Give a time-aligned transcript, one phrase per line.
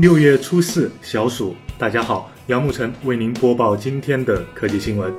[0.00, 5.12] 六月初四，小暑，大家好，杨慕晨为您播报今天的科技新闻。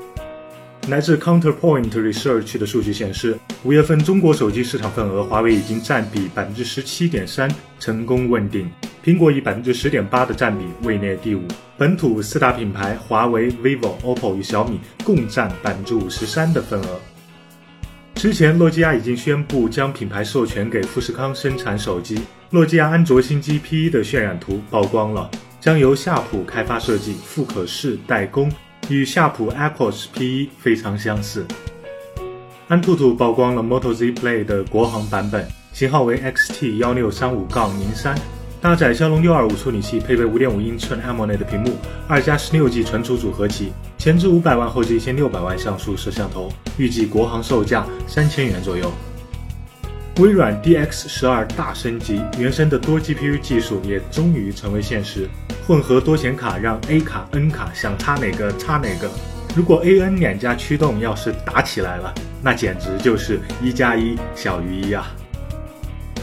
[0.88, 7.48] 来自 Counterpoint Research 的数据显示，五月份中国手机市场份额，华为已经占比百分之十七点三，
[7.80, 8.66] 成功问鼎；
[9.06, 11.44] 苹果以百分之十点八的占比位列第五。
[11.78, 17.00] 本土四大品牌华为、vivo、OPPO 与小米共占百分之五十三的份额。
[18.22, 22.22] 之前，诺基亚已经宣布将品牌授权给富士康生产手机。
[22.52, 25.28] 诺基亚安卓新机 P1 的渲染图曝光了，
[25.60, 28.54] 将由夏普开发设计，富可视代工，
[28.90, 31.48] 与夏普 Apples P1 非常相似。
[32.68, 38.16] 安兔兔曝光了 Moto Z Play 的国行版本，型号为 XT 幺六三五杠零三，
[38.62, 41.76] 搭载骁龙六二五处理器，配备五点五英寸 AMOLED 屏幕，
[42.08, 46.48] 二加十六 G 存储组合起，前置五百万，后置一千六百万像素摄像头，
[46.78, 48.92] 预计国行售价三千元左右。
[50.18, 55.28] 微软 DX 十二大升级，原生的多 GPU 技术也终于成为现实。
[55.66, 59.10] 混合多显卡让 A 卡、N 卡想插哪个插哪个。
[59.56, 65.12] 如果 AN 两家驱动要是打起来了，那简直就是一加一小于一啊！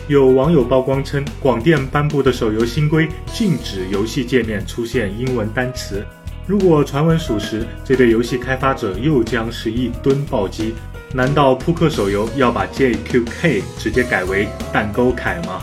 [0.08, 6.02] 有网友曝光称，广电颁布的手游新规禁止游戏界面出现英文单词。
[6.46, 10.74] 如果传闻属实，这对游戏开发者又将是一吨暴击。
[11.12, 15.60] 难道扑克手游要把 JQK 直接改为蛋沟凯吗？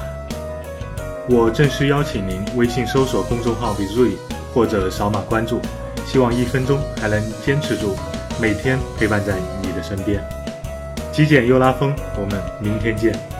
[1.27, 4.11] 我正式邀请您微信搜索公众号 v i z u
[4.53, 5.59] 或者扫码关注，
[6.05, 7.95] 希望一分钟还能坚持住，
[8.39, 10.23] 每天陪伴在你的身边。
[11.11, 13.34] 极简又拉风，我们明天见。